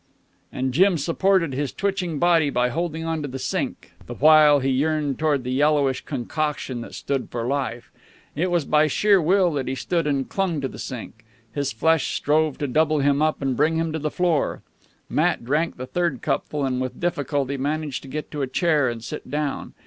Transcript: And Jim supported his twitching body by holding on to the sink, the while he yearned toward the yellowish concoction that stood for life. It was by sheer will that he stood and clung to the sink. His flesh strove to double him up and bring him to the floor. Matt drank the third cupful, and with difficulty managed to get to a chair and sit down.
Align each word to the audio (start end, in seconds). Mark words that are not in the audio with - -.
And 0.51 0.73
Jim 0.73 0.97
supported 0.97 1.53
his 1.53 1.71
twitching 1.71 2.17
body 2.17 2.49
by 2.49 2.69
holding 2.69 3.05
on 3.05 3.21
to 3.21 3.27
the 3.27 3.37
sink, 3.37 3.91
the 4.07 4.15
while 4.15 4.59
he 4.59 4.69
yearned 4.71 5.19
toward 5.19 5.43
the 5.43 5.51
yellowish 5.51 6.03
concoction 6.05 6.81
that 6.81 6.95
stood 6.95 7.29
for 7.29 7.45
life. 7.45 7.91
It 8.35 8.49
was 8.49 8.65
by 8.65 8.87
sheer 8.87 9.21
will 9.21 9.51
that 9.53 9.67
he 9.67 9.75
stood 9.75 10.07
and 10.07 10.27
clung 10.27 10.59
to 10.61 10.67
the 10.67 10.79
sink. 10.79 11.23
His 11.53 11.71
flesh 11.71 12.15
strove 12.15 12.57
to 12.57 12.67
double 12.67 12.97
him 13.01 13.21
up 13.21 13.43
and 13.43 13.55
bring 13.55 13.75
him 13.77 13.93
to 13.93 13.99
the 13.99 14.09
floor. 14.09 14.63
Matt 15.07 15.45
drank 15.45 15.77
the 15.77 15.85
third 15.85 16.23
cupful, 16.23 16.65
and 16.65 16.81
with 16.81 16.99
difficulty 16.99 17.55
managed 17.57 18.01
to 18.01 18.07
get 18.09 18.31
to 18.31 18.41
a 18.41 18.47
chair 18.47 18.89
and 18.89 19.03
sit 19.03 19.29
down. 19.29 19.75